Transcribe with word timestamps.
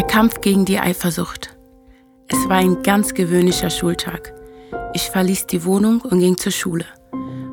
Der 0.00 0.06
Kampf 0.06 0.40
gegen 0.40 0.64
die 0.64 0.78
Eifersucht. 0.78 1.58
Es 2.26 2.48
war 2.48 2.56
ein 2.56 2.82
ganz 2.82 3.12
gewöhnlicher 3.12 3.68
Schultag. 3.68 4.32
Ich 4.94 5.10
verließ 5.10 5.44
die 5.44 5.62
Wohnung 5.66 6.00
und 6.00 6.20
ging 6.20 6.38
zur 6.38 6.52
Schule. 6.52 6.86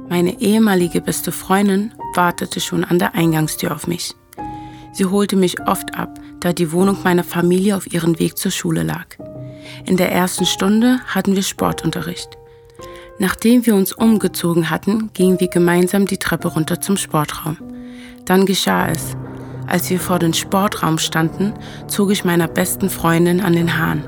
Meine 0.08 0.40
ehemalige 0.40 1.02
beste 1.02 1.34
Freundin 1.34 1.94
wartete 2.16 2.62
schon 2.62 2.86
an 2.86 3.00
der 3.00 3.16
Eingangstür 3.16 3.76
auf 3.76 3.86
mich. 3.86 4.16
Sie 4.94 5.04
holte 5.04 5.36
mich 5.36 5.60
oft 5.68 5.94
ab, 5.96 6.22
da 6.40 6.54
die 6.54 6.72
Wohnung 6.72 7.00
meiner 7.04 7.26
Familie 7.26 7.76
auf 7.76 7.92
ihrem 7.92 8.18
Weg 8.18 8.38
zur 8.38 8.52
Schule 8.52 8.84
lag. 8.84 9.08
In 9.86 9.98
der 9.98 10.14
ersten 10.14 10.46
Stunde 10.46 11.02
hatten 11.06 11.36
wir 11.36 11.44
Sportunterricht. 11.44 12.30
Nachdem 13.20 13.66
wir 13.66 13.76
uns 13.76 13.92
umgezogen 13.92 14.70
hatten, 14.70 15.10
gingen 15.14 15.42
wir 15.42 15.50
gemeinsam 15.50 16.06
die 16.06 16.18
Treppe 16.18 16.48
runter 16.48 16.80
zum 16.80 16.96
Sportraum. 16.96 17.58
Dann 18.24 18.46
geschah 18.46 18.88
es. 18.88 19.18
Als 19.68 19.90
wir 19.90 20.00
vor 20.00 20.18
dem 20.18 20.34
Sportraum 20.34 20.98
standen, 20.98 21.54
zog 21.88 22.12
ich 22.12 22.26
meiner 22.26 22.48
besten 22.48 22.90
Freundin 22.90 23.42
an 23.42 23.54
den 23.54 23.78
Haaren. 23.78 24.04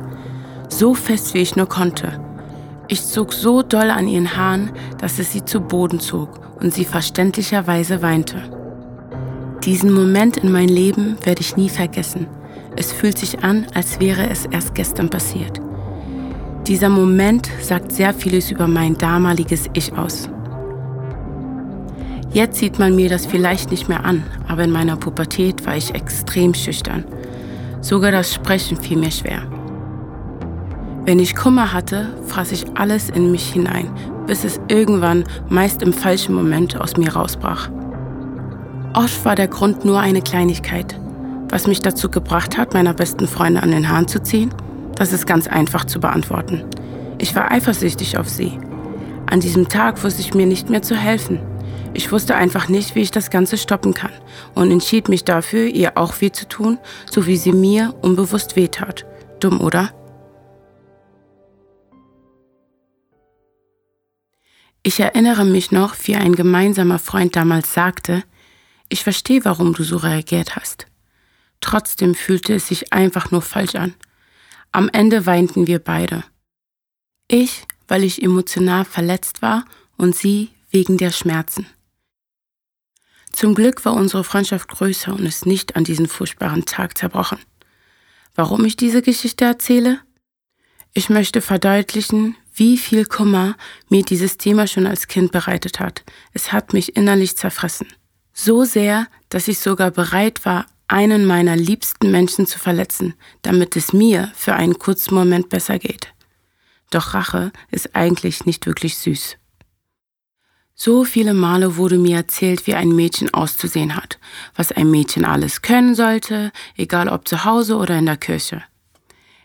So 0.69 0.93
fest 0.93 1.33
wie 1.33 1.39
ich 1.39 1.55
nur 1.55 1.67
konnte. 1.67 2.19
Ich 2.87 3.05
zog 3.05 3.33
so 3.33 3.61
doll 3.61 3.91
an 3.91 4.07
ihren 4.07 4.35
Haaren, 4.35 4.71
dass 4.97 5.19
es 5.19 5.31
sie 5.31 5.43
zu 5.43 5.59
Boden 5.59 5.99
zog 5.99 6.39
und 6.59 6.73
sie 6.73 6.85
verständlicherweise 6.85 8.01
weinte. 8.01 8.41
Diesen 9.63 9.91
Moment 9.91 10.37
in 10.37 10.51
meinem 10.51 10.73
Leben 10.73 11.17
werde 11.23 11.41
ich 11.41 11.57
nie 11.57 11.69
vergessen. 11.69 12.27
Es 12.77 12.93
fühlt 12.93 13.17
sich 13.17 13.43
an, 13.43 13.67
als 13.73 13.99
wäre 13.99 14.29
es 14.29 14.45
erst 14.45 14.73
gestern 14.73 15.09
passiert. 15.09 15.59
Dieser 16.65 16.89
Moment 16.89 17.49
sagt 17.61 17.91
sehr 17.91 18.13
vieles 18.13 18.51
über 18.51 18.67
mein 18.67 18.97
damaliges 18.97 19.69
Ich 19.73 19.91
aus. 19.93 20.29
Jetzt 22.31 22.59
sieht 22.59 22.77
man 22.77 22.95
mir 22.95 23.09
das 23.09 23.25
vielleicht 23.25 23.71
nicht 23.71 23.89
mehr 23.89 24.05
an, 24.05 24.23
aber 24.47 24.63
in 24.63 24.71
meiner 24.71 24.97
Pubertät 24.97 25.65
war 25.65 25.75
ich 25.75 25.95
extrem 25.95 26.53
schüchtern. 26.53 27.03
Sogar 27.81 28.11
das 28.11 28.33
Sprechen 28.33 28.77
fiel 28.77 28.97
mir 28.97 29.11
schwer. 29.11 29.41
Wenn 31.05 31.17
ich 31.17 31.35
Kummer 31.35 31.73
hatte, 31.73 32.07
fraß 32.27 32.51
ich 32.51 32.65
alles 32.77 33.09
in 33.09 33.31
mich 33.31 33.51
hinein, 33.51 33.89
bis 34.27 34.43
es 34.43 34.61
irgendwann, 34.67 35.23
meist 35.49 35.81
im 35.81 35.91
falschen 35.91 36.35
Moment, 36.35 36.79
aus 36.79 36.97
mir 36.97 37.13
rausbrach. 37.13 37.69
Oft 38.93 39.25
war 39.25 39.35
der 39.35 39.47
Grund 39.47 39.83
nur 39.83 39.99
eine 39.99 40.21
Kleinigkeit. 40.21 40.99
Was 41.49 41.65
mich 41.65 41.81
dazu 41.81 42.09
gebracht 42.09 42.59
hat, 42.59 42.75
meiner 42.75 42.93
besten 42.93 43.27
Freundin 43.27 43.63
an 43.63 43.71
den 43.71 43.89
Haaren 43.89 44.07
zu 44.07 44.21
ziehen, 44.21 44.53
das 44.95 45.13
ist 45.13 45.25
ganz 45.25 45.47
einfach 45.47 45.85
zu 45.85 45.99
beantworten. 45.99 46.63
Ich 47.17 47.35
war 47.35 47.51
eifersüchtig 47.51 48.19
auf 48.19 48.29
sie. 48.29 48.59
An 49.25 49.39
diesem 49.39 49.67
Tag 49.67 50.03
wusste 50.03 50.21
ich 50.21 50.35
mir 50.35 50.45
nicht 50.45 50.69
mehr 50.69 50.83
zu 50.83 50.95
helfen. 50.95 51.39
Ich 51.93 52.11
wusste 52.11 52.35
einfach 52.35 52.69
nicht, 52.69 52.95
wie 52.95 53.01
ich 53.01 53.11
das 53.11 53.29
Ganze 53.29 53.57
stoppen 53.57 53.93
kann 53.93 54.11
und 54.53 54.71
entschied 54.71 55.09
mich 55.09 55.23
dafür, 55.23 55.67
ihr 55.67 55.97
auch 55.97 56.21
weh 56.21 56.31
zu 56.31 56.47
tun, 56.47 56.77
so 57.09 57.25
wie 57.25 57.37
sie 57.37 57.51
mir 57.51 57.95
unbewusst 58.01 58.55
wehtat. 58.55 59.05
Dumm, 59.39 59.59
oder? 59.59 59.93
Ich 64.83 64.99
erinnere 64.99 65.45
mich 65.45 65.71
noch, 65.71 65.95
wie 66.03 66.15
ein 66.15 66.35
gemeinsamer 66.35 66.99
Freund 66.99 67.35
damals 67.35 67.73
sagte, 67.73 68.23
ich 68.87 69.03
verstehe, 69.03 69.45
warum 69.45 69.73
du 69.73 69.83
so 69.83 69.97
reagiert 69.97 70.55
hast. 70.55 70.87
Trotzdem 71.61 72.15
fühlte 72.15 72.55
es 72.55 72.67
sich 72.67 72.93
einfach 72.93 73.31
nur 73.31 73.41
falsch 73.41 73.75
an. 73.75 73.93
Am 74.71 74.89
Ende 74.91 75.25
weinten 75.25 75.67
wir 75.67 75.79
beide. 75.79 76.23
Ich, 77.27 77.65
weil 77.87 78.03
ich 78.03 78.23
emotional 78.23 78.85
verletzt 78.85 79.41
war 79.41 79.65
und 79.97 80.15
sie 80.15 80.49
wegen 80.71 80.97
der 80.97 81.11
Schmerzen. 81.11 81.67
Zum 83.39 83.55
Glück 83.55 83.85
war 83.85 83.93
unsere 83.93 84.25
Freundschaft 84.25 84.67
größer 84.67 85.13
und 85.13 85.25
ist 85.25 85.45
nicht 85.45 85.77
an 85.77 85.85
diesen 85.85 86.09
furchtbaren 86.09 86.65
Tag 86.65 86.97
zerbrochen. 86.97 87.39
Warum 88.35 88.65
ich 88.65 88.75
diese 88.75 89.01
Geschichte 89.01 89.45
erzähle? 89.45 90.01
Ich 90.93 91.09
möchte 91.09 91.39
verdeutlichen, 91.39 92.35
wie 92.53 92.77
viel 92.77 93.05
Kummer 93.05 93.55
mir 93.87 94.03
dieses 94.03 94.35
Thema 94.35 94.67
schon 94.67 94.85
als 94.85 95.07
Kind 95.07 95.31
bereitet 95.31 95.79
hat. 95.79 96.03
Es 96.33 96.51
hat 96.51 96.73
mich 96.73 96.97
innerlich 96.97 97.37
zerfressen. 97.37 97.87
So 98.33 98.65
sehr, 98.65 99.07
dass 99.29 99.47
ich 99.47 99.59
sogar 99.59 99.91
bereit 99.91 100.43
war, 100.43 100.65
einen 100.89 101.25
meiner 101.25 101.55
liebsten 101.55 102.11
Menschen 102.11 102.45
zu 102.45 102.59
verletzen, 102.59 103.13
damit 103.41 103.77
es 103.77 103.93
mir 103.93 104.33
für 104.35 104.55
einen 104.55 104.79
kurzen 104.79 105.15
Moment 105.15 105.47
besser 105.47 105.79
geht. 105.79 106.13
Doch 106.89 107.13
Rache 107.13 107.53
ist 107.71 107.95
eigentlich 107.95 108.45
nicht 108.45 108.65
wirklich 108.65 108.97
süß. 108.97 109.37
So 110.81 111.03
viele 111.03 111.33
Male 111.33 111.75
wurde 111.75 111.97
mir 111.97 112.15
erzählt, 112.15 112.65
wie 112.65 112.73
ein 112.73 112.95
Mädchen 112.95 113.33
auszusehen 113.33 113.97
hat, 113.97 114.17
was 114.55 114.71
ein 114.71 114.89
Mädchen 114.89 115.25
alles 115.25 115.61
können 115.61 115.93
sollte, 115.93 116.53
egal 116.77 117.09
ob 117.09 117.27
zu 117.27 117.43
Hause 117.43 117.75
oder 117.75 117.97
in 117.97 118.05
der 118.05 118.15
Kirche. 118.15 118.63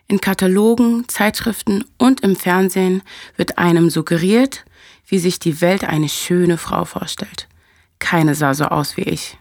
In 0.06 0.20
Katalogen, 0.20 1.08
Zeitschriften 1.08 1.86
und 1.98 2.20
im 2.20 2.36
Fernsehen 2.36 3.02
wird 3.36 3.58
einem 3.58 3.90
suggeriert, 3.90 4.64
wie 5.08 5.18
sich 5.18 5.40
die 5.40 5.60
Welt 5.60 5.82
eine 5.82 6.08
schöne 6.08 6.56
Frau 6.56 6.84
vorstellt. 6.84 7.48
Keine 7.98 8.36
sah 8.36 8.54
so 8.54 8.66
aus 8.66 8.96
wie 8.96 9.02
ich. 9.02 9.36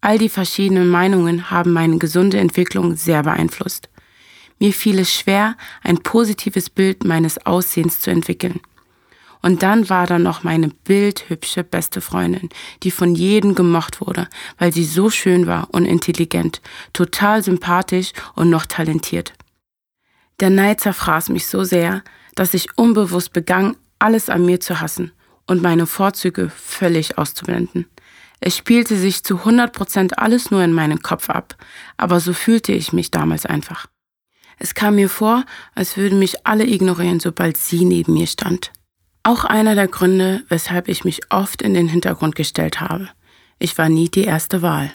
All 0.00 0.18
die 0.18 0.28
verschiedenen 0.28 0.88
Meinungen 0.88 1.50
haben 1.50 1.72
meine 1.72 1.98
gesunde 1.98 2.38
Entwicklung 2.38 2.94
sehr 2.94 3.24
beeinflusst. 3.24 3.88
Mir 4.60 4.72
fiel 4.72 5.00
es 5.00 5.12
schwer, 5.12 5.56
ein 5.82 5.98
positives 6.04 6.70
Bild 6.70 7.04
meines 7.04 7.44
Aussehens 7.44 7.98
zu 7.98 8.12
entwickeln. 8.12 8.60
Und 9.42 9.62
dann 9.62 9.88
war 9.88 10.06
da 10.06 10.18
noch 10.18 10.42
meine 10.42 10.68
bildhübsche 10.68 11.64
beste 11.64 12.00
Freundin, 12.00 12.48
die 12.82 12.90
von 12.90 13.14
jedem 13.14 13.54
gemocht 13.54 14.00
wurde, 14.00 14.28
weil 14.58 14.72
sie 14.72 14.84
so 14.84 15.10
schön 15.10 15.46
war 15.46 15.68
und 15.72 15.84
intelligent, 15.84 16.60
total 16.92 17.42
sympathisch 17.42 18.12
und 18.34 18.50
noch 18.50 18.66
talentiert. 18.66 19.32
Der 20.40 20.50
Neid 20.50 20.80
zerfraß 20.80 21.30
mich 21.30 21.46
so 21.46 21.64
sehr, 21.64 22.02
dass 22.34 22.54
ich 22.54 22.76
unbewusst 22.76 23.32
begann, 23.32 23.76
alles 23.98 24.28
an 24.28 24.44
mir 24.44 24.60
zu 24.60 24.80
hassen 24.80 25.12
und 25.46 25.62
meine 25.62 25.86
Vorzüge 25.86 26.50
völlig 26.50 27.18
auszublenden. 27.18 27.86
Es 28.40 28.56
spielte 28.56 28.96
sich 28.96 29.24
zu 29.24 29.38
100 29.38 29.72
Prozent 29.72 30.18
alles 30.18 30.50
nur 30.50 30.62
in 30.62 30.72
meinem 30.72 31.00
Kopf 31.02 31.30
ab, 31.30 31.56
aber 31.96 32.20
so 32.20 32.34
fühlte 32.34 32.72
ich 32.72 32.92
mich 32.92 33.10
damals 33.10 33.46
einfach. 33.46 33.86
Es 34.58 34.74
kam 34.74 34.96
mir 34.96 35.08
vor, 35.08 35.44
als 35.74 35.96
würden 35.96 36.18
mich 36.18 36.46
alle 36.46 36.66
ignorieren, 36.66 37.20
sobald 37.20 37.56
sie 37.56 37.84
neben 37.84 38.14
mir 38.14 38.26
stand. 38.26 38.72
Auch 39.26 39.44
einer 39.44 39.74
der 39.74 39.88
Gründe, 39.88 40.44
weshalb 40.48 40.86
ich 40.86 41.02
mich 41.02 41.32
oft 41.32 41.60
in 41.60 41.74
den 41.74 41.88
Hintergrund 41.88 42.36
gestellt 42.36 42.80
habe. 42.80 43.08
Ich 43.58 43.76
war 43.76 43.88
nie 43.88 44.08
die 44.08 44.22
erste 44.22 44.62
Wahl. 44.62 44.94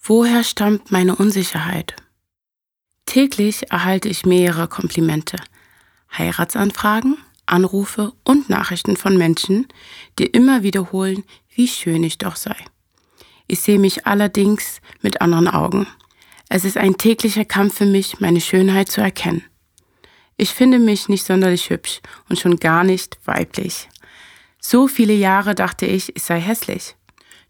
Woher 0.00 0.42
stammt 0.42 0.90
meine 0.90 1.16
Unsicherheit? 1.16 1.94
Täglich 3.04 3.70
erhalte 3.70 4.08
ich 4.08 4.24
mehrere 4.24 4.68
Komplimente, 4.68 5.36
Heiratsanfragen, 6.16 7.18
Anrufe 7.44 8.14
und 8.24 8.48
Nachrichten 8.48 8.96
von 8.96 9.18
Menschen, 9.18 9.68
die 10.18 10.24
immer 10.24 10.62
wiederholen, 10.62 11.24
wie 11.54 11.68
schön 11.68 12.04
ich 12.04 12.16
doch 12.16 12.36
sei. 12.36 12.56
Ich 13.46 13.60
sehe 13.60 13.78
mich 13.78 14.06
allerdings 14.06 14.80
mit 15.02 15.20
anderen 15.20 15.48
Augen. 15.48 15.86
Es 16.48 16.64
ist 16.64 16.78
ein 16.78 16.96
täglicher 16.96 17.44
Kampf 17.44 17.76
für 17.76 17.86
mich, 17.86 18.18
meine 18.18 18.40
Schönheit 18.40 18.90
zu 18.90 19.02
erkennen. 19.02 19.44
Ich 20.36 20.50
finde 20.50 20.78
mich 20.78 21.08
nicht 21.08 21.26
sonderlich 21.26 21.70
hübsch 21.70 22.00
und 22.28 22.38
schon 22.38 22.56
gar 22.56 22.84
nicht 22.84 23.18
weiblich. 23.24 23.88
So 24.60 24.88
viele 24.88 25.12
Jahre 25.12 25.54
dachte 25.54 25.86
ich, 25.86 26.14
ich 26.16 26.22
sei 26.22 26.40
hässlich. 26.40 26.96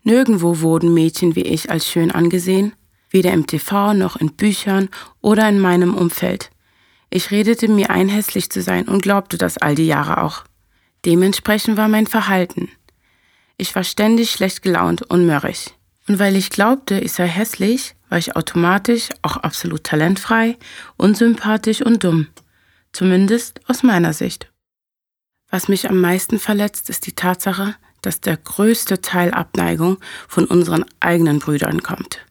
Nirgendwo 0.03 0.61
wurden 0.61 0.93
Mädchen 0.95 1.37
wie 1.37 1.43
ich 1.43 1.71
als 1.71 1.87
schön 1.87 2.11
angesehen, 2.11 2.73
weder 3.11 3.33
im 3.33 3.47
TV 3.47 3.95
noch 3.95 4.17
in 4.17 4.33
Büchern 4.33 4.89
oder 5.21 5.49
in 5.49 5.61
meinem 5.61 5.95
Umfeld. 5.95 6.51
Ich 7.11 7.31
redete 7.31 7.69
mir 7.69 7.91
ein, 7.91 8.09
hässlich 8.09 8.51
zu 8.51 8.63
sein 8.63 8.89
und 8.89 9.03
glaubte 9.03 9.37
das 9.37 9.59
all 9.59 9.75
die 9.75 9.87
Jahre 9.87 10.23
auch. 10.23 10.45
Dementsprechend 11.05 11.77
war 11.77 11.89
mein 11.89 12.07
Verhalten. 12.07 12.71
Ich 13.59 13.75
war 13.75 13.85
ständig 13.85 14.31
schlecht 14.31 14.63
gelaunt 14.63 15.03
und 15.03 15.27
mörrig. 15.27 15.75
Und 16.09 16.19
weil 16.19 16.37
ich 16.37 16.51
glaubte, 16.51 16.99
ich 16.99 17.13
sei 17.13 17.29
hässlich, 17.29 17.95
war 18.09 18.19
ich 18.19 18.35
automatisch 18.35 19.11
auch 19.23 19.37
absolut 19.37 19.85
talentfrei, 19.85 20.57
unsympathisch 20.97 21.83
und 21.83 22.03
dumm. 22.03 22.29
Zumindest 22.93 23.61
aus 23.69 23.83
meiner 23.83 24.13
Sicht. 24.13 24.51
Was 25.51 25.69
mich 25.69 25.89
am 25.89 26.01
meisten 26.01 26.39
verletzt, 26.39 26.89
ist 26.91 27.07
die 27.07 27.13
Tatsache, 27.13 27.75
dass 28.03 28.21
der 28.21 28.37
größte 28.37 29.01
Teil 29.01 29.33
Abneigung 29.33 29.99
von 30.29 30.45
unseren 30.45 30.85
eigenen 31.01 31.39
Brüdern 31.39 31.83
kommt. 31.83 32.27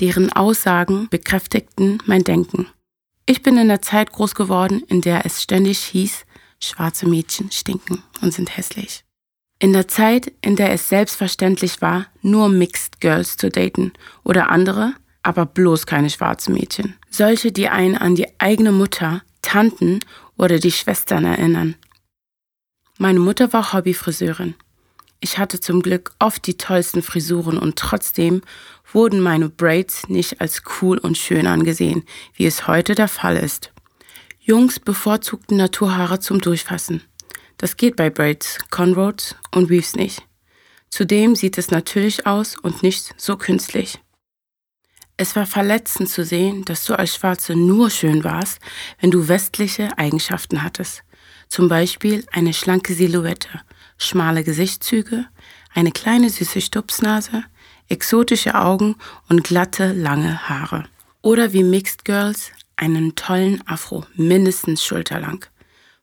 Deren 0.00 0.32
Aussagen 0.32 1.08
bekräftigten 1.10 1.98
mein 2.06 2.24
Denken. 2.24 2.66
Ich 3.26 3.42
bin 3.42 3.58
in 3.58 3.68
der 3.68 3.82
Zeit 3.82 4.12
groß 4.12 4.34
geworden, 4.34 4.82
in 4.88 5.02
der 5.02 5.26
es 5.26 5.42
ständig 5.42 5.78
hieß, 5.80 6.24
schwarze 6.58 7.06
Mädchen 7.06 7.50
stinken 7.50 8.02
und 8.22 8.32
sind 8.32 8.56
hässlich. 8.56 9.04
In 9.58 9.74
der 9.74 9.88
Zeit, 9.88 10.32
in 10.40 10.56
der 10.56 10.72
es 10.72 10.88
selbstverständlich 10.88 11.82
war, 11.82 12.06
nur 12.22 12.48
Mixed 12.48 13.00
Girls 13.00 13.36
zu 13.36 13.50
daten 13.50 13.92
oder 14.24 14.48
andere, 14.50 14.94
aber 15.22 15.44
bloß 15.44 15.84
keine 15.84 16.08
schwarzen 16.08 16.54
Mädchen. 16.54 16.94
Solche, 17.10 17.52
die 17.52 17.68
einen 17.68 17.98
an 17.98 18.14
die 18.14 18.40
eigene 18.40 18.72
Mutter, 18.72 19.22
Tanten 19.42 20.00
oder 20.36 20.58
die 20.58 20.72
Schwestern 20.72 21.24
erinnern. 21.24 21.76
Meine 22.98 23.20
Mutter 23.20 23.52
war 23.52 23.72
Hobbyfriseurin. 23.72 24.54
Ich 25.20 25.38
hatte 25.38 25.60
zum 25.60 25.82
Glück 25.82 26.12
oft 26.18 26.46
die 26.46 26.56
tollsten 26.56 27.02
Frisuren 27.02 27.58
und 27.58 27.76
trotzdem 27.76 28.42
wurden 28.92 29.20
meine 29.20 29.48
Braids 29.48 30.08
nicht 30.08 30.40
als 30.40 30.62
cool 30.80 30.98
und 30.98 31.18
schön 31.18 31.46
angesehen, 31.46 32.04
wie 32.34 32.46
es 32.46 32.66
heute 32.66 32.94
der 32.94 33.08
Fall 33.08 33.36
ist. 33.36 33.72
Jungs 34.40 34.80
bevorzugten 34.80 35.58
Naturhaare 35.58 36.20
zum 36.20 36.40
Durchfassen. 36.40 37.02
Das 37.58 37.76
geht 37.76 37.96
bei 37.96 38.08
Braids, 38.08 38.58
Conroads 38.70 39.36
und 39.54 39.68
Weaves 39.68 39.94
nicht. 39.94 40.22
Zudem 40.88 41.36
sieht 41.36 41.58
es 41.58 41.70
natürlich 41.70 42.26
aus 42.26 42.56
und 42.56 42.82
nicht 42.82 43.14
so 43.16 43.36
künstlich. 43.36 44.00
Es 45.20 45.36
war 45.36 45.44
verletzend 45.44 46.08
zu 46.08 46.24
sehen, 46.24 46.64
dass 46.64 46.86
du 46.86 46.98
als 46.98 47.14
Schwarze 47.14 47.54
nur 47.54 47.90
schön 47.90 48.24
warst, 48.24 48.58
wenn 49.00 49.10
du 49.10 49.28
westliche 49.28 49.98
Eigenschaften 49.98 50.62
hattest. 50.62 51.02
Zum 51.46 51.68
Beispiel 51.68 52.24
eine 52.32 52.54
schlanke 52.54 52.94
Silhouette, 52.94 53.60
schmale 53.98 54.44
Gesichtszüge, 54.44 55.26
eine 55.74 55.92
kleine 55.92 56.30
süße 56.30 56.62
Stupsnase, 56.62 57.44
exotische 57.90 58.54
Augen 58.54 58.96
und 59.28 59.44
glatte, 59.44 59.92
lange 59.92 60.48
Haare. 60.48 60.84
Oder 61.20 61.52
wie 61.52 61.64
Mixed 61.64 62.06
Girls 62.06 62.50
einen 62.76 63.14
tollen 63.14 63.62
Afro, 63.68 64.06
mindestens 64.14 64.82
schulterlang. 64.82 65.44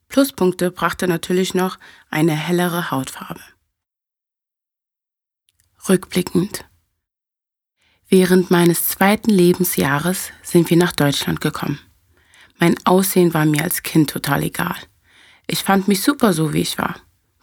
Pluspunkte 0.10 0.70
brachte 0.70 1.08
natürlich 1.08 1.56
noch 1.56 1.80
eine 2.12 2.34
hellere 2.34 2.92
Hautfarbe. 2.92 3.42
Rückblickend. 5.90 6.66
Während 8.09 8.51
meines 8.51 8.88
zweiten 8.88 9.31
Lebensjahres 9.31 10.31
sind 10.42 10.69
wir 10.69 10.77
nach 10.77 10.94
Deutschland 10.94 11.42
gekommen. 11.42 11.80
Mein 12.57 12.75
Aussehen 12.86 13.33
war 13.33 13.45
mir 13.45 13.63
als 13.63 13.83
Kind 13.83 14.09
total 14.09 14.44
egal. 14.44 14.77
Ich 15.45 15.63
fand 15.63 15.89
mich 15.89 16.01
super 16.01 16.31
so, 16.31 16.54
wie 16.54 16.62
ich 16.62 16.77
war. 16.77 16.95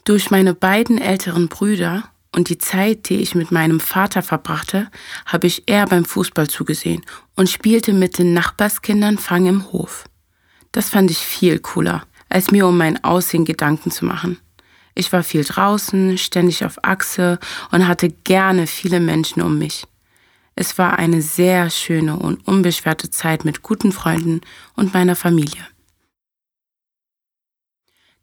Durch 0.04 0.30
meine 0.30 0.54
beiden 0.54 0.98
älteren 0.98 1.48
Brüder 1.48 2.04
und 2.32 2.48
die 2.48 2.56
Zeit, 2.56 3.10
die 3.10 3.16
ich 3.16 3.34
mit 3.34 3.50
meinem 3.50 3.78
Vater 3.78 4.22
verbrachte, 4.22 4.90
habe 5.26 5.46
ich 5.46 5.64
eher 5.66 5.84
beim 5.84 6.06
Fußball 6.06 6.48
zugesehen 6.48 7.04
und 7.36 7.50
spielte 7.50 7.92
mit 7.92 8.16
den 8.16 8.32
Nachbarskindern 8.32 9.18
Fang 9.18 9.44
im 9.44 9.70
Hof. 9.70 10.06
Das 10.72 10.88
fand 10.88 11.10
ich 11.10 11.18
viel 11.18 11.58
cooler, 11.58 12.06
als 12.30 12.50
mir 12.50 12.66
um 12.66 12.78
mein 12.78 13.04
Aussehen 13.04 13.44
Gedanken 13.44 13.90
zu 13.90 14.06
machen. 14.06 14.38
Ich 14.94 15.12
war 15.12 15.22
viel 15.22 15.44
draußen, 15.44 16.16
ständig 16.16 16.64
auf 16.64 16.82
Achse 16.82 17.38
und 17.70 17.86
hatte 17.86 18.08
gerne 18.08 18.66
viele 18.66 19.00
Menschen 19.00 19.42
um 19.42 19.58
mich. 19.58 19.84
Es 20.56 20.78
war 20.78 20.98
eine 20.98 21.20
sehr 21.20 21.68
schöne 21.70 22.16
und 22.16 22.46
unbeschwerte 22.46 23.10
Zeit 23.10 23.44
mit 23.44 23.62
guten 23.62 23.92
Freunden 23.92 24.40
und 24.76 24.94
meiner 24.94 25.16
Familie. 25.16 25.66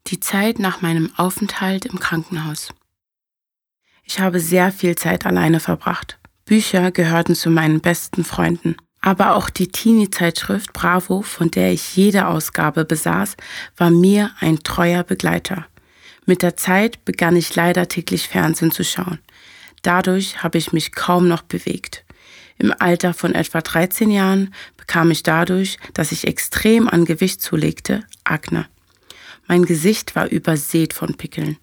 Die 0.07 0.19
Zeit 0.19 0.57
nach 0.57 0.81
meinem 0.81 1.11
Aufenthalt 1.17 1.85
im 1.85 1.99
Krankenhaus. 1.99 2.69
Ich 4.03 4.19
habe 4.19 4.39
sehr 4.39 4.71
viel 4.71 4.95
Zeit 4.95 5.25
alleine 5.25 5.59
verbracht. 5.59 6.19
Bücher 6.45 6.91
gehörten 6.91 7.35
zu 7.35 7.49
meinen 7.49 7.81
besten 7.81 8.23
Freunden. 8.23 8.75
Aber 9.01 9.35
auch 9.35 9.49
die 9.49 9.67
Teenie-Zeitschrift 9.67 10.73
Bravo, 10.73 11.21
von 11.21 11.49
der 11.49 11.71
ich 11.71 11.95
jede 11.95 12.27
Ausgabe 12.27 12.85
besaß, 12.85 13.35
war 13.75 13.89
mir 13.89 14.31
ein 14.39 14.59
treuer 14.59 15.03
Begleiter. 15.03 15.65
Mit 16.25 16.43
der 16.43 16.55
Zeit 16.55 17.03
begann 17.03 17.35
ich 17.35 17.55
leider 17.55 17.87
täglich 17.87 18.27
Fernsehen 18.27 18.71
zu 18.71 18.83
schauen. 18.83 19.19
Dadurch 19.81 20.43
habe 20.43 20.59
ich 20.59 20.71
mich 20.71 20.91
kaum 20.91 21.27
noch 21.27 21.41
bewegt. 21.41 22.05
Im 22.61 22.75
Alter 22.77 23.15
von 23.15 23.33
etwa 23.33 23.59
13 23.59 24.11
Jahren 24.11 24.53
bekam 24.77 25.09
ich 25.09 25.23
dadurch, 25.23 25.79
dass 25.95 26.11
ich 26.11 26.27
extrem 26.27 26.87
an 26.87 27.05
Gewicht 27.05 27.41
zulegte, 27.41 28.05
Akne. 28.23 28.67
Mein 29.47 29.65
Gesicht 29.65 30.15
war 30.15 30.27
übersät 30.27 30.93
von 30.93 31.15
Pickeln. 31.15 31.57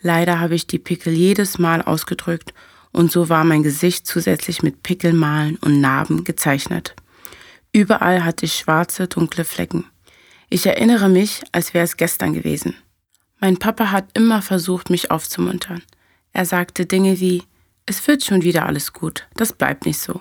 Leider 0.00 0.38
habe 0.38 0.54
ich 0.54 0.68
die 0.68 0.78
Pickel 0.78 1.12
jedes 1.12 1.58
Mal 1.58 1.82
ausgedrückt 1.82 2.54
und 2.92 3.10
so 3.10 3.28
war 3.30 3.42
mein 3.42 3.64
Gesicht 3.64 4.06
zusätzlich 4.06 4.62
mit 4.62 4.84
Pickelmalen 4.84 5.56
und 5.56 5.80
Narben 5.80 6.22
gezeichnet. 6.22 6.94
Überall 7.72 8.24
hatte 8.24 8.46
ich 8.46 8.54
schwarze, 8.54 9.08
dunkle 9.08 9.44
Flecken. 9.44 9.86
Ich 10.50 10.66
erinnere 10.66 11.08
mich, 11.08 11.42
als 11.50 11.74
wäre 11.74 11.84
es 11.84 11.96
gestern 11.96 12.32
gewesen. 12.32 12.76
Mein 13.40 13.56
Papa 13.56 13.90
hat 13.90 14.06
immer 14.14 14.40
versucht, 14.40 14.88
mich 14.88 15.10
aufzumuntern. 15.10 15.82
Er 16.32 16.46
sagte 16.46 16.86
Dinge 16.86 17.18
wie, 17.18 17.42
es 17.86 18.06
wird 18.06 18.24
schon 18.24 18.42
wieder 18.42 18.66
alles 18.66 18.92
gut, 18.92 19.26
das 19.34 19.52
bleibt 19.52 19.86
nicht 19.86 19.98
so. 19.98 20.20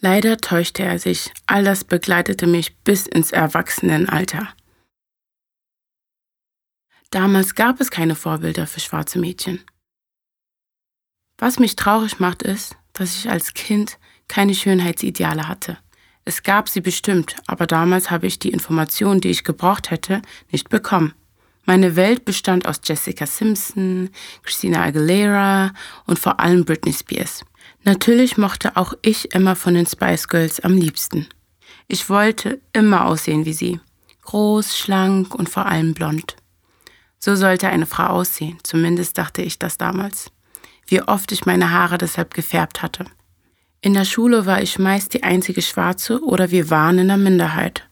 Leider 0.00 0.38
täuschte 0.38 0.82
er 0.82 0.98
sich, 0.98 1.32
all 1.46 1.64
das 1.64 1.84
begleitete 1.84 2.46
mich 2.46 2.76
bis 2.78 3.06
ins 3.06 3.32
Erwachsenenalter. 3.32 4.48
Damals 7.10 7.54
gab 7.54 7.80
es 7.80 7.90
keine 7.90 8.14
Vorbilder 8.14 8.66
für 8.66 8.80
schwarze 8.80 9.18
Mädchen. 9.18 9.62
Was 11.38 11.58
mich 11.58 11.76
traurig 11.76 12.20
macht, 12.20 12.42
ist, 12.42 12.76
dass 12.92 13.16
ich 13.16 13.30
als 13.30 13.54
Kind 13.54 13.98
keine 14.28 14.54
Schönheitsideale 14.54 15.48
hatte. 15.48 15.78
Es 16.24 16.42
gab 16.42 16.68
sie 16.68 16.80
bestimmt, 16.80 17.36
aber 17.46 17.66
damals 17.66 18.10
habe 18.10 18.26
ich 18.26 18.38
die 18.38 18.50
Informationen, 18.50 19.20
die 19.20 19.30
ich 19.30 19.42
gebraucht 19.42 19.90
hätte, 19.90 20.22
nicht 20.50 20.68
bekommen. 20.68 21.14
Meine 21.70 21.94
Welt 21.94 22.24
bestand 22.24 22.66
aus 22.66 22.80
Jessica 22.82 23.26
Simpson, 23.26 24.10
Christina 24.42 24.82
Aguilera 24.82 25.72
und 26.04 26.18
vor 26.18 26.40
allem 26.40 26.64
Britney 26.64 26.92
Spears. 26.92 27.44
Natürlich 27.84 28.36
mochte 28.36 28.76
auch 28.76 28.94
ich 29.02 29.32
Emma 29.36 29.54
von 29.54 29.74
den 29.74 29.86
Spice 29.86 30.26
Girls 30.26 30.58
am 30.58 30.76
liebsten. 30.76 31.28
Ich 31.86 32.10
wollte 32.10 32.60
immer 32.72 33.06
aussehen 33.06 33.44
wie 33.44 33.52
sie. 33.52 33.78
Groß, 34.22 34.76
schlank 34.76 35.32
und 35.32 35.48
vor 35.48 35.66
allem 35.66 35.94
blond. 35.94 36.34
So 37.20 37.36
sollte 37.36 37.68
eine 37.68 37.86
Frau 37.86 38.06
aussehen, 38.06 38.58
zumindest 38.64 39.16
dachte 39.16 39.42
ich 39.42 39.56
das 39.60 39.78
damals. 39.78 40.32
Wie 40.88 41.02
oft 41.02 41.30
ich 41.30 41.46
meine 41.46 41.70
Haare 41.70 41.98
deshalb 41.98 42.34
gefärbt 42.34 42.82
hatte. 42.82 43.04
In 43.80 43.94
der 43.94 44.06
Schule 44.06 44.44
war 44.44 44.60
ich 44.60 44.80
meist 44.80 45.14
die 45.14 45.22
einzige 45.22 45.62
Schwarze 45.62 46.20
oder 46.20 46.50
wir 46.50 46.68
waren 46.68 46.98
in 46.98 47.06
der 47.06 47.16
Minderheit. 47.16 47.88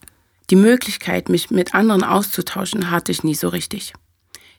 Die 0.51 0.57
Möglichkeit, 0.57 1.29
mich 1.29 1.51
mit 1.51 1.75
anderen 1.75 2.05
auszutauschen, 2.05 2.91
hatte 2.91 3.13
ich 3.13 3.23
nie 3.23 3.35
so 3.35 3.49
richtig. 3.49 3.93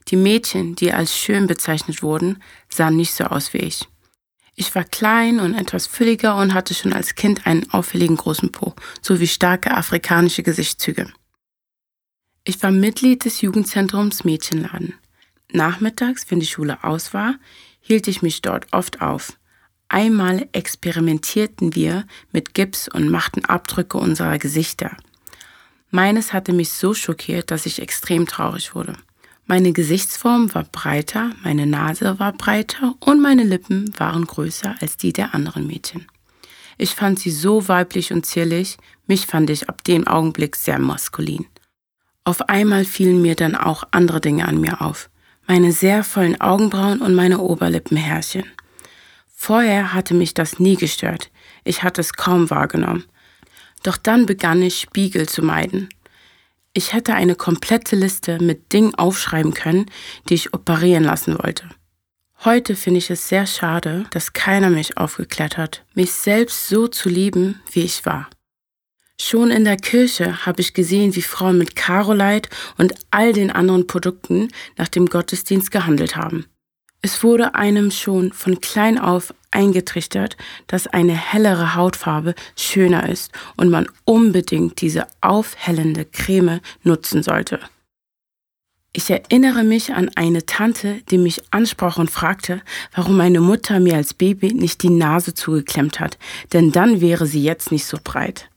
Die 0.09 0.15
Mädchen, 0.15 0.75
die 0.75 0.93
als 0.93 1.15
schön 1.15 1.47
bezeichnet 1.47 2.03
wurden, 2.03 2.41
sahen 2.69 2.95
nicht 2.95 3.13
so 3.13 3.25
aus 3.25 3.53
wie 3.53 3.59
ich. 3.59 3.87
Ich 4.55 4.75
war 4.75 4.83
klein 4.83 5.39
und 5.39 5.55
etwas 5.55 5.87
fülliger 5.87 6.35
und 6.35 6.53
hatte 6.53 6.73
schon 6.73 6.93
als 6.93 7.15
Kind 7.15 7.47
einen 7.47 7.69
auffälligen 7.71 8.17
großen 8.17 8.51
Po 8.51 8.75
sowie 9.01 9.27
starke 9.27 9.71
afrikanische 9.71 10.43
Gesichtszüge. 10.43 11.11
Ich 12.43 12.61
war 12.61 12.71
Mitglied 12.71 13.25
des 13.25 13.41
Jugendzentrums 13.41 14.23
Mädchenladen. 14.23 14.95
Nachmittags, 15.51 16.25
wenn 16.29 16.39
die 16.39 16.45
Schule 16.45 16.83
aus 16.83 17.13
war, 17.13 17.35
hielt 17.79 18.07
ich 18.07 18.21
mich 18.21 18.41
dort 18.41 18.67
oft 18.71 19.01
auf. 19.01 19.37
Einmal 19.87 20.47
experimentierten 20.51 21.73
wir 21.73 22.05
mit 22.31 22.53
Gips 22.53 22.87
und 22.89 23.09
machten 23.09 23.45
Abdrücke 23.45 23.97
unserer 23.97 24.37
Gesichter. 24.37 24.97
Meines 25.91 26.33
hatte 26.33 26.53
mich 26.53 26.71
so 26.71 26.93
schockiert, 26.93 27.51
dass 27.51 27.65
ich 27.65 27.81
extrem 27.81 28.27
traurig 28.27 28.75
wurde. 28.75 28.93
Meine 29.45 29.73
Gesichtsform 29.73 30.53
war 30.53 30.63
breiter, 30.65 31.31
meine 31.43 31.65
Nase 31.65 32.19
war 32.19 32.33
breiter 32.33 32.93
und 32.99 33.19
meine 33.19 33.43
Lippen 33.43 33.91
waren 33.97 34.25
größer 34.25 34.75
als 34.79 34.97
die 34.97 35.11
der 35.11 35.33
anderen 35.33 35.65
Mädchen. 35.65 36.05
Ich 36.77 36.91
fand 36.91 37.19
sie 37.19 37.31
so 37.31 37.67
weiblich 37.67 38.13
und 38.13 38.25
zierlich, 38.25 38.77
mich 39.07 39.25
fand 39.25 39.49
ich 39.49 39.67
ab 39.67 39.83
dem 39.83 40.07
Augenblick 40.07 40.55
sehr 40.55 40.77
maskulin. 40.77 41.47
Auf 42.23 42.47
einmal 42.47 42.85
fielen 42.85 43.23
mir 43.23 43.35
dann 43.35 43.55
auch 43.55 43.83
andere 43.89 44.21
Dinge 44.21 44.47
an 44.47 44.61
mir 44.61 44.81
auf. 44.81 45.09
Meine 45.47 45.71
sehr 45.71 46.03
vollen 46.03 46.39
Augenbrauen 46.39 47.01
und 47.01 47.15
meine 47.15 47.39
Oberlippenhärchen. 47.39 48.45
Vorher 49.35 49.93
hatte 49.93 50.13
mich 50.13 50.35
das 50.35 50.59
nie 50.59 50.75
gestört. 50.75 51.31
Ich 51.63 51.81
hatte 51.81 52.01
es 52.01 52.13
kaum 52.13 52.51
wahrgenommen. 52.51 53.05
Doch 53.83 53.97
dann 53.97 54.25
begann 54.25 54.61
ich 54.61 54.79
Spiegel 54.79 55.27
zu 55.27 55.41
meiden. 55.41 55.89
Ich 56.73 56.93
hätte 56.93 57.13
eine 57.13 57.35
komplette 57.35 57.95
Liste 57.95 58.39
mit 58.41 58.71
Dingen 58.73 58.95
aufschreiben 58.95 59.53
können, 59.53 59.87
die 60.29 60.35
ich 60.35 60.53
operieren 60.53 61.03
lassen 61.03 61.37
wollte. 61.39 61.69
Heute 62.45 62.75
finde 62.75 62.99
ich 62.99 63.09
es 63.09 63.27
sehr 63.27 63.45
schade, 63.45 64.05
dass 64.11 64.31
keiner 64.31 64.69
mich 64.69 64.97
aufgeklärt 64.97 65.57
hat, 65.57 65.83
mich 65.93 66.13
selbst 66.13 66.69
so 66.69 66.87
zu 66.87 67.09
lieben, 67.09 67.61
wie 67.71 67.81
ich 67.81 68.05
war. 68.05 68.29
Schon 69.21 69.51
in 69.51 69.65
der 69.65 69.75
Kirche 69.75 70.45
habe 70.45 70.61
ich 70.61 70.73
gesehen, 70.73 71.15
wie 71.15 71.21
Frauen 71.21 71.57
mit 71.57 71.75
Carolite 71.75 72.49
und 72.77 72.93
all 73.11 73.33
den 73.33 73.51
anderen 73.51 73.87
Produkten 73.87 74.47
nach 74.77 74.87
dem 74.87 75.07
Gottesdienst 75.07 75.71
gehandelt 75.71 76.15
haben. 76.15 76.45
Es 77.01 77.23
wurde 77.23 77.55
einem 77.55 77.91
schon 77.91 78.31
von 78.31 78.61
klein 78.61 78.97
auf 78.97 79.33
eingetrichtert, 79.51 80.37
dass 80.67 80.87
eine 80.87 81.13
hellere 81.13 81.75
Hautfarbe 81.75 82.35
schöner 82.55 83.09
ist 83.09 83.31
und 83.55 83.69
man 83.69 83.87
unbedingt 84.05 84.81
diese 84.81 85.07
aufhellende 85.21 86.05
Creme 86.05 86.59
nutzen 86.83 87.23
sollte. 87.23 87.59
Ich 88.91 89.09
erinnere 89.11 89.63
mich 89.63 89.93
an 89.93 90.09
eine 90.15 90.45
Tante, 90.47 91.01
die 91.11 91.19
mich 91.19 91.43
ansprach 91.51 91.97
und 91.97 92.09
fragte, 92.09 92.61
warum 92.95 93.17
meine 93.17 93.39
Mutter 93.39 93.79
mir 93.79 93.95
als 93.95 94.15
Baby 94.15 94.53
nicht 94.53 94.81
die 94.81 94.89
Nase 94.89 95.35
zugeklemmt 95.35 95.99
hat, 95.99 96.17
denn 96.53 96.71
dann 96.71 96.99
wäre 96.99 97.27
sie 97.27 97.43
jetzt 97.43 97.71
nicht 97.71 97.85
so 97.85 97.97
breit 98.03 98.49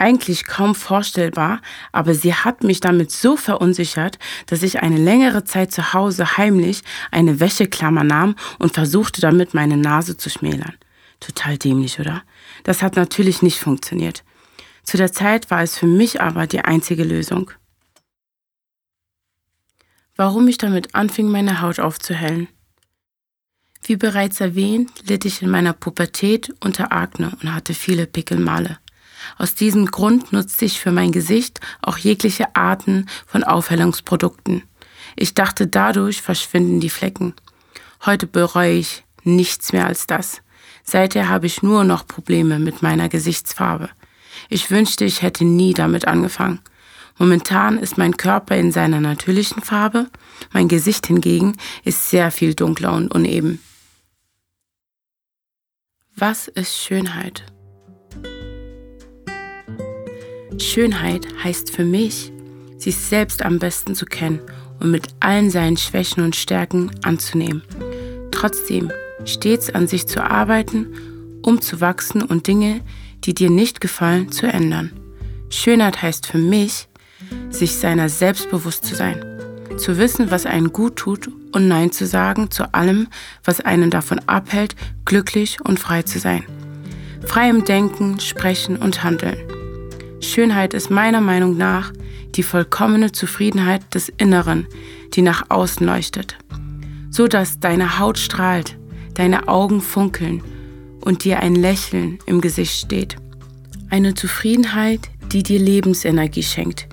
eigentlich 0.00 0.46
kaum 0.46 0.74
vorstellbar, 0.74 1.60
aber 1.92 2.14
sie 2.14 2.34
hat 2.34 2.64
mich 2.64 2.80
damit 2.80 3.10
so 3.10 3.36
verunsichert, 3.36 4.18
dass 4.46 4.62
ich 4.62 4.82
eine 4.82 4.96
längere 4.96 5.44
Zeit 5.44 5.72
zu 5.72 5.92
Hause 5.92 6.36
heimlich 6.36 6.82
eine 7.10 7.40
Wäscheklammer 7.40 8.04
nahm 8.04 8.34
und 8.58 8.74
versuchte 8.74 9.20
damit 9.20 9.54
meine 9.54 9.76
Nase 9.76 10.16
zu 10.16 10.30
schmälern. 10.30 10.74
Total 11.20 11.58
dämlich, 11.58 12.00
oder? 12.00 12.22
Das 12.64 12.82
hat 12.82 12.96
natürlich 12.96 13.42
nicht 13.42 13.60
funktioniert. 13.60 14.24
Zu 14.82 14.96
der 14.96 15.12
Zeit 15.12 15.50
war 15.50 15.62
es 15.62 15.76
für 15.78 15.86
mich 15.86 16.20
aber 16.20 16.46
die 16.46 16.60
einzige 16.60 17.04
Lösung. 17.04 17.50
Warum 20.16 20.48
ich 20.48 20.58
damit 20.58 20.94
anfing, 20.94 21.28
meine 21.28 21.60
Haut 21.60 21.78
aufzuhellen. 21.78 22.48
Wie 23.82 23.96
bereits 23.96 24.40
erwähnt, 24.40 25.08
litt 25.08 25.24
ich 25.24 25.42
in 25.42 25.50
meiner 25.50 25.72
Pubertät 25.72 26.52
unter 26.60 26.92
Akne 26.92 27.32
und 27.40 27.54
hatte 27.54 27.74
viele 27.74 28.06
Pickelmale. 28.06 28.78
Aus 29.38 29.54
diesem 29.54 29.86
Grund 29.86 30.32
nutzte 30.32 30.64
ich 30.64 30.80
für 30.80 30.92
mein 30.92 31.12
Gesicht 31.12 31.60
auch 31.82 31.98
jegliche 31.98 32.54
Arten 32.56 33.06
von 33.26 33.44
Aufhellungsprodukten. 33.44 34.62
Ich 35.16 35.34
dachte, 35.34 35.66
dadurch 35.66 36.22
verschwinden 36.22 36.80
die 36.80 36.90
Flecken. 36.90 37.34
Heute 38.04 38.26
bereue 38.26 38.74
ich 38.74 39.04
nichts 39.24 39.72
mehr 39.72 39.86
als 39.86 40.06
das. 40.06 40.42
Seither 40.84 41.28
habe 41.28 41.46
ich 41.46 41.62
nur 41.62 41.84
noch 41.84 42.06
Probleme 42.06 42.58
mit 42.58 42.82
meiner 42.82 43.08
Gesichtsfarbe. 43.08 43.90
Ich 44.48 44.70
wünschte, 44.70 45.04
ich 45.04 45.22
hätte 45.22 45.44
nie 45.44 45.74
damit 45.74 46.06
angefangen. 46.06 46.60
Momentan 47.18 47.78
ist 47.78 47.98
mein 47.98 48.16
Körper 48.16 48.56
in 48.56 48.72
seiner 48.72 49.00
natürlichen 49.00 49.62
Farbe, 49.62 50.08
mein 50.52 50.68
Gesicht 50.68 51.06
hingegen 51.06 51.54
ist 51.84 52.08
sehr 52.08 52.30
viel 52.30 52.54
dunkler 52.54 52.94
und 52.94 53.12
uneben. 53.14 53.60
Was 56.16 56.48
ist 56.48 56.76
Schönheit? 56.76 57.44
Schönheit 60.58 61.26
heißt 61.42 61.70
für 61.70 61.84
mich, 61.84 62.32
sich 62.78 62.96
selbst 62.96 63.44
am 63.44 63.58
besten 63.58 63.94
zu 63.94 64.06
kennen 64.06 64.40
und 64.80 64.90
mit 64.90 65.08
allen 65.20 65.50
seinen 65.50 65.76
Schwächen 65.76 66.24
und 66.24 66.36
Stärken 66.36 66.90
anzunehmen. 67.02 67.62
Trotzdem 68.30 68.90
stets 69.24 69.70
an 69.70 69.86
sich 69.86 70.06
zu 70.06 70.22
arbeiten, 70.22 71.40
um 71.42 71.60
zu 71.60 71.80
wachsen 71.80 72.22
und 72.22 72.46
Dinge, 72.46 72.80
die 73.24 73.34
dir 73.34 73.50
nicht 73.50 73.80
gefallen, 73.80 74.32
zu 74.32 74.46
ändern. 74.46 74.92
Schönheit 75.50 76.02
heißt 76.02 76.26
für 76.26 76.38
mich, 76.38 76.88
sich 77.50 77.76
seiner 77.76 78.08
selbstbewusst 78.08 78.84
zu 78.84 78.94
sein, 78.94 79.22
zu 79.76 79.98
wissen, 79.98 80.30
was 80.30 80.46
einen 80.46 80.72
gut 80.72 80.96
tut 80.96 81.30
und 81.52 81.68
Nein 81.68 81.92
zu 81.92 82.06
sagen 82.06 82.50
zu 82.50 82.72
allem, 82.74 83.08
was 83.44 83.60
einen 83.60 83.90
davon 83.90 84.20
abhält, 84.26 84.74
glücklich 85.04 85.58
und 85.62 85.78
frei 85.78 86.02
zu 86.02 86.18
sein. 86.18 86.44
Frei 87.26 87.50
im 87.50 87.64
Denken, 87.64 88.18
Sprechen 88.20 88.76
und 88.76 89.02
Handeln. 89.04 89.36
Schönheit 90.20 90.74
ist 90.74 90.90
meiner 90.90 91.20
Meinung 91.20 91.56
nach 91.56 91.92
die 92.34 92.42
vollkommene 92.42 93.12
Zufriedenheit 93.12 93.94
des 93.94 94.08
Inneren, 94.08 94.66
die 95.14 95.22
nach 95.22 95.50
außen 95.50 95.86
leuchtet, 95.86 96.36
so 97.10 97.26
dass 97.26 97.58
deine 97.58 97.98
Haut 97.98 98.18
strahlt, 98.18 98.76
deine 99.14 99.48
Augen 99.48 99.80
funkeln 99.80 100.42
und 101.00 101.24
dir 101.24 101.40
ein 101.40 101.54
Lächeln 101.54 102.18
im 102.26 102.40
Gesicht 102.40 102.78
steht. 102.78 103.16
Eine 103.88 104.14
Zufriedenheit, 104.14 105.10
die 105.32 105.42
dir 105.42 105.58
Lebensenergie 105.58 106.42
schenkt, 106.42 106.86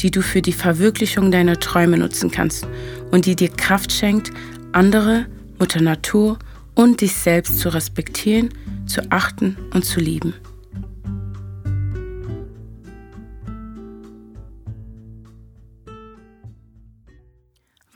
die 0.00 0.10
du 0.10 0.22
für 0.22 0.42
die 0.42 0.52
Verwirklichung 0.52 1.30
deiner 1.30 1.58
Träume 1.58 1.98
nutzen 1.98 2.30
kannst 2.30 2.66
und 3.10 3.26
die 3.26 3.36
dir 3.36 3.48
Kraft 3.48 3.92
schenkt, 3.92 4.30
andere, 4.72 5.26
Mutter 5.58 5.80
Natur 5.80 6.38
und 6.74 7.00
dich 7.00 7.14
selbst 7.14 7.58
zu 7.58 7.68
respektieren, 7.72 8.50
zu 8.86 9.00
achten 9.10 9.56
und 9.72 9.84
zu 9.84 10.00
lieben. 10.00 10.34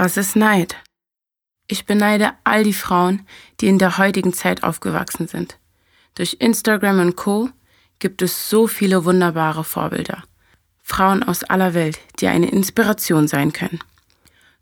Was 0.00 0.16
ist 0.16 0.36
Neid? 0.36 0.76
Ich 1.66 1.84
beneide 1.84 2.30
all 2.44 2.62
die 2.62 2.72
Frauen, 2.72 3.26
die 3.60 3.66
in 3.66 3.80
der 3.80 3.98
heutigen 3.98 4.32
Zeit 4.32 4.62
aufgewachsen 4.62 5.26
sind. 5.26 5.58
Durch 6.14 6.36
Instagram 6.38 7.00
und 7.00 7.16
Co 7.16 7.50
gibt 7.98 8.22
es 8.22 8.48
so 8.48 8.68
viele 8.68 9.04
wunderbare 9.04 9.64
Vorbilder. 9.64 10.22
Frauen 10.84 11.24
aus 11.24 11.42
aller 11.42 11.74
Welt, 11.74 11.98
die 12.20 12.28
eine 12.28 12.48
Inspiration 12.48 13.26
sein 13.26 13.52
können. 13.52 13.80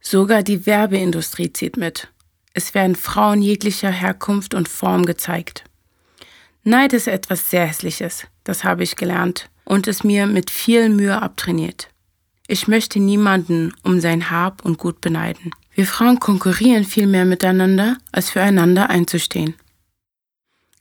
Sogar 0.01 0.43
die 0.43 0.65
Werbeindustrie 0.65 1.53
zieht 1.53 1.77
mit. 1.77 2.09
Es 2.55 2.73
werden 2.73 2.97
Frauen 2.97 3.43
jeglicher 3.43 3.91
Herkunft 3.91 4.55
und 4.55 4.71
Form 4.71 5.05
gezeigt. 5.05 5.65
Neid 6.65 6.95
ist 6.95 7.09
etwas 7.09 7.51
sehr 7.51 7.67
Hässliches, 7.67 8.27
das 8.45 8.65
habe 8.65 8.85
ich 8.85 8.97
gelernt 8.97 9.51
und 9.67 9.87
es 9.87 10.03
mir 10.03 10.27
mit 10.27 10.51
viel 10.51 10.89
Mühe 10.89 11.21
abtrainiert. 11.21 11.91
Ich 12.49 12.69
möchte 12.69 13.01
niemanden 13.01 13.73
um 13.83 14.01
sein 14.01 14.31
Hab 14.31 14.65
und 14.65 14.79
Gut 14.79 15.01
beneiden. 15.01 15.51
Wir 15.75 15.87
Frauen 15.87 16.21
konkurrieren 16.21 16.85
viel 16.85 17.07
mehr 17.07 17.25
miteinander, 17.25 17.97
als 18.13 18.31
füreinander 18.31 18.89
einzustehen. 18.89 19.55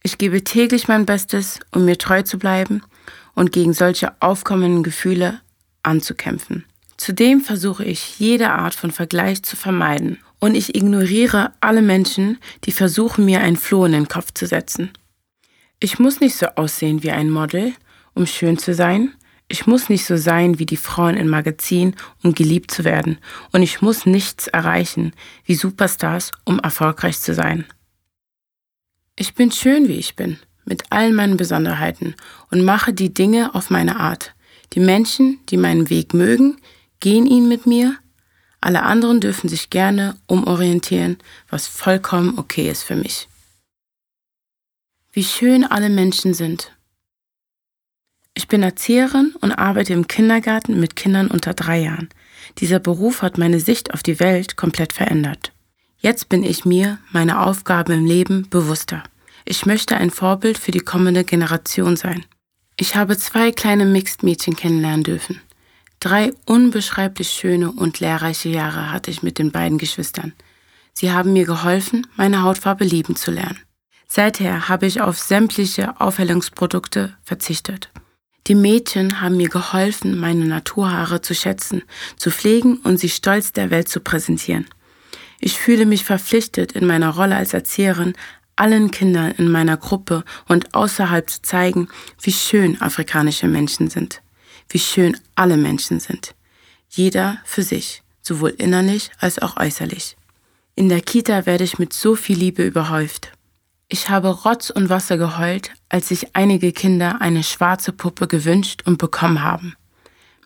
Ich 0.03 0.19
gebe 0.19 0.43
täglich 0.43 0.87
mein 0.87 1.07
Bestes, 1.07 1.59
um 1.73 1.85
mir 1.85 1.97
treu 1.97 2.21
zu 2.21 2.37
bleiben 2.37 2.83
und 3.33 3.51
gegen 3.51 3.73
solche 3.73 4.21
aufkommenden 4.21 4.83
Gefühle 4.83 5.41
anzukämpfen. 5.81 6.65
Zudem 6.97 7.41
versuche 7.41 7.83
ich, 7.83 8.19
jede 8.19 8.51
Art 8.51 8.75
von 8.75 8.91
Vergleich 8.91 9.41
zu 9.43 9.55
vermeiden 9.55 10.19
und 10.39 10.55
ich 10.55 10.75
ignoriere 10.75 11.51
alle 11.59 11.81
Menschen, 11.81 12.37
die 12.63 12.71
versuchen, 12.71 13.25
mir 13.25 13.41
ein 13.41 13.57
Floh 13.57 13.85
in 13.85 13.93
den 13.93 14.07
Kopf 14.07 14.31
zu 14.33 14.45
setzen. 14.45 14.91
Ich 15.79 15.97
muss 15.97 16.21
nicht 16.21 16.35
so 16.35 16.45
aussehen 16.55 17.03
wie 17.03 17.11
ein 17.11 17.29
Model, 17.29 17.73
um 18.13 18.27
schön 18.27 18.57
zu 18.57 18.73
sein, 18.73 19.13
ich 19.47 19.67
muss 19.67 19.89
nicht 19.89 20.05
so 20.05 20.17
sein 20.17 20.57
wie 20.57 20.65
die 20.65 20.77
Frauen 20.77 21.17
im 21.17 21.27
Magazin, 21.27 21.95
um 22.23 22.33
geliebt 22.33 22.71
zu 22.71 22.83
werden. 22.83 23.19
Und 23.51 23.61
ich 23.61 23.81
muss 23.81 24.05
nichts 24.05 24.47
erreichen 24.47 25.13
wie 25.45 25.55
Superstars, 25.55 26.31
um 26.45 26.59
erfolgreich 26.59 27.19
zu 27.19 27.33
sein. 27.33 27.65
Ich 29.15 29.35
bin 29.35 29.51
schön, 29.51 29.87
wie 29.87 29.97
ich 29.97 30.15
bin, 30.15 30.39
mit 30.65 30.83
all 30.89 31.11
meinen 31.11 31.37
Besonderheiten 31.37 32.15
und 32.51 32.65
mache 32.65 32.93
die 32.93 33.13
Dinge 33.13 33.53
auf 33.53 33.69
meine 33.69 33.99
Art. 33.99 34.33
Die 34.73 34.79
Menschen, 34.79 35.39
die 35.49 35.57
meinen 35.57 35.89
Weg 35.89 36.13
mögen, 36.13 36.57
gehen 36.99 37.27
ihn 37.27 37.47
mit 37.47 37.67
mir. 37.67 37.97
Alle 38.61 38.81
anderen 38.81 39.21
dürfen 39.21 39.47
sich 39.47 39.69
gerne 39.69 40.17
umorientieren, 40.25 41.17
was 41.49 41.67
vollkommen 41.67 42.39
okay 42.39 42.69
ist 42.69 42.83
für 42.83 42.95
mich. 42.95 43.29
Wie 45.13 45.23
schön 45.23 45.63
alle 45.63 45.89
Menschen 45.89 46.33
sind. 46.33 46.71
Ich 48.37 48.49
bin 48.49 48.61
Erzieherin 48.61 49.33
und 49.39 49.53
arbeite 49.53 49.93
im 49.93 50.07
Kindergarten 50.07 50.77
mit 50.79 50.97
Kindern 50.97 51.27
unter 51.27 51.53
drei 51.53 51.79
Jahren. 51.79 52.09
Dieser 52.57 52.79
Beruf 52.79 53.21
hat 53.21 53.37
meine 53.37 53.61
Sicht 53.61 53.93
auf 53.93 54.03
die 54.03 54.19
Welt 54.19 54.57
komplett 54.57 54.91
verändert. 54.91 55.53
Jetzt 55.97 56.27
bin 56.27 56.43
ich 56.43 56.65
mir 56.65 56.99
meine 57.13 57.39
Aufgabe 57.39 57.93
im 57.93 58.05
Leben 58.05 58.47
bewusster. 58.49 59.03
Ich 59.45 59.65
möchte 59.65 59.95
ein 59.95 60.11
Vorbild 60.11 60.57
für 60.57 60.71
die 60.71 60.81
kommende 60.81 61.23
Generation 61.23 61.95
sein. 61.95 62.25
Ich 62.77 62.97
habe 62.97 63.17
zwei 63.17 63.53
kleine 63.53 63.85
Mixed-Mädchen 63.85 64.57
kennenlernen 64.57 65.03
dürfen. 65.03 65.39
Drei 66.01 66.33
unbeschreiblich 66.45 67.29
schöne 67.29 67.71
und 67.71 68.01
lehrreiche 68.01 68.49
Jahre 68.49 68.91
hatte 68.91 69.11
ich 69.11 69.23
mit 69.23 69.39
den 69.39 69.51
beiden 69.51 69.77
Geschwistern. 69.77 70.33
Sie 70.91 71.11
haben 71.11 71.31
mir 71.31 71.45
geholfen, 71.45 72.05
meine 72.17 72.43
Hautfarbe 72.43 72.83
lieben 72.83 73.15
zu 73.15 73.31
lernen. 73.31 73.59
Seither 74.07 74.67
habe 74.67 74.87
ich 74.87 75.01
auf 75.01 75.17
sämtliche 75.17 75.99
Aufhellungsprodukte 76.01 77.15
verzichtet. 77.23 77.89
Die 78.47 78.55
Mädchen 78.55 79.21
haben 79.21 79.37
mir 79.37 79.49
geholfen, 79.49 80.19
meine 80.19 80.45
Naturhaare 80.45 81.21
zu 81.21 81.33
schätzen, 81.33 81.81
zu 82.15 82.29
pflegen 82.29 82.77
und 82.77 82.97
sie 82.97 83.09
stolz 83.09 83.53
der 83.53 83.71
Welt 83.71 83.89
zu 83.89 83.99
präsentieren. 83.99 84.67
Ich 85.39 85.57
fühle 85.57 85.85
mich 85.85 86.05
verpflichtet, 86.05 86.73
in 86.73 86.85
meiner 86.85 87.09
Rolle 87.09 87.35
als 87.35 87.53
Erzieherin 87.53 88.13
allen 88.55 88.91
Kindern 88.91 89.31
in 89.31 89.49
meiner 89.49 89.77
Gruppe 89.77 90.23
und 90.47 90.73
außerhalb 90.75 91.29
zu 91.29 91.41
zeigen, 91.41 91.89
wie 92.21 92.31
schön 92.31 92.79
afrikanische 92.81 93.47
Menschen 93.47 93.89
sind, 93.89 94.21
wie 94.69 94.79
schön 94.79 95.17
alle 95.35 95.57
Menschen 95.57 95.99
sind. 95.99 96.35
Jeder 96.89 97.39
für 97.43 97.63
sich, 97.63 98.03
sowohl 98.21 98.51
innerlich 98.51 99.11
als 99.19 99.39
auch 99.39 99.57
äußerlich. 99.57 100.15
In 100.75 100.87
der 100.89 101.01
Kita 101.01 101.45
werde 101.45 101.63
ich 101.63 101.79
mit 101.79 101.93
so 101.93 102.15
viel 102.15 102.37
Liebe 102.37 102.63
überhäuft. 102.63 103.31
Ich 103.87 104.09
habe 104.09 104.29
Rotz 104.29 104.71
und 104.71 104.89
Wasser 104.89 105.17
geheult, 105.17 105.71
als 105.89 106.07
sich 106.07 106.35
einige 106.35 106.71
Kinder 106.71 107.21
eine 107.21 107.43
schwarze 107.43 107.91
Puppe 107.91 108.27
gewünscht 108.27 108.81
und 108.85 108.97
bekommen 108.97 109.43
haben. 109.43 109.75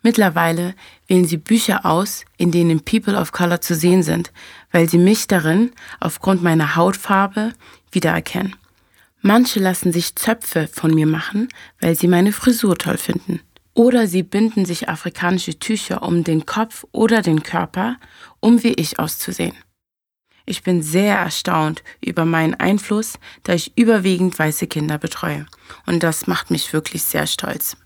Mittlerweile 0.02 0.74
wählen 1.06 1.24
sie 1.24 1.38
Bücher 1.38 1.86
aus, 1.86 2.24
in 2.36 2.50
denen 2.50 2.84
People 2.84 3.16
of 3.18 3.32
Color 3.32 3.62
zu 3.62 3.74
sehen 3.74 4.02
sind, 4.02 4.30
weil 4.72 4.88
sie 4.88 4.98
mich 4.98 5.26
darin 5.26 5.72
aufgrund 6.00 6.42
meiner 6.42 6.76
Hautfarbe 6.76 7.52
wiedererkennen. 7.92 8.56
Manche 9.22 9.60
lassen 9.60 9.92
sich 9.92 10.14
Zöpfe 10.16 10.68
von 10.68 10.94
mir 10.94 11.06
machen, 11.06 11.48
weil 11.80 11.94
sie 11.94 12.08
meine 12.08 12.32
Frisur 12.32 12.76
toll 12.76 12.98
finden. 12.98 13.40
Oder 13.72 14.06
sie 14.06 14.22
binden 14.22 14.64
sich 14.66 14.88
afrikanische 14.88 15.58
Tücher 15.58 16.02
um 16.02 16.24
den 16.24 16.44
Kopf 16.44 16.84
oder 16.92 17.22
den 17.22 17.42
Körper, 17.42 17.96
um 18.40 18.62
wie 18.62 18.72
ich 18.72 18.98
auszusehen. 18.98 19.54
Ich 20.50 20.64
bin 20.64 20.82
sehr 20.82 21.16
erstaunt 21.16 21.84
über 22.04 22.24
meinen 22.24 22.54
Einfluss, 22.54 23.20
da 23.44 23.52
ich 23.52 23.78
überwiegend 23.78 24.36
weiße 24.36 24.66
Kinder 24.66 24.98
betreue. 24.98 25.46
Und 25.86 26.02
das 26.02 26.26
macht 26.26 26.50
mich 26.50 26.72
wirklich 26.72 27.04
sehr 27.04 27.28
stolz. 27.28 27.76